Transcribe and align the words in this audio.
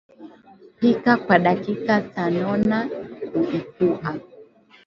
Pika 0.79 1.17
kwa 1.17 1.39
dakika 1.39 2.01
tanona 2.01 2.89
kuipua 3.33 4.15